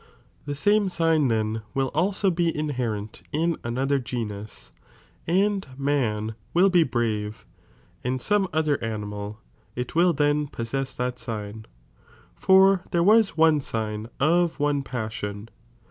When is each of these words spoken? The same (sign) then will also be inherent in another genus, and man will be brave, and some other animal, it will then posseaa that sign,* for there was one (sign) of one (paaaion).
The 0.47 0.55
same 0.55 0.89
(sign) 0.89 1.27
then 1.27 1.61
will 1.75 1.91
also 1.93 2.31
be 2.31 2.49
inherent 2.57 3.21
in 3.31 3.55
another 3.63 3.99
genus, 3.99 4.71
and 5.27 5.67
man 5.77 6.33
will 6.55 6.71
be 6.71 6.81
brave, 6.83 7.45
and 8.03 8.19
some 8.19 8.47
other 8.51 8.83
animal, 8.83 9.39
it 9.75 9.93
will 9.93 10.13
then 10.13 10.47
posseaa 10.47 10.95
that 10.97 11.19
sign,* 11.19 11.67
for 12.33 12.81
there 12.89 13.03
was 13.03 13.37
one 13.37 13.61
(sign) 13.61 14.09
of 14.19 14.59
one 14.59 14.81
(paaaion). 14.81 15.49